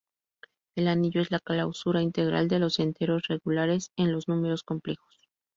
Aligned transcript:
El 0.75 0.87
anillo 0.87 1.21
es 1.21 1.29
la 1.29 1.39
clausura 1.39 2.01
integral 2.01 2.47
de 2.47 2.57
los 2.57 2.79
enteros 2.79 3.27
regulares 3.27 3.91
en 3.97 4.11
los 4.11 4.27
números 4.27 4.63
complejos. 4.63 5.29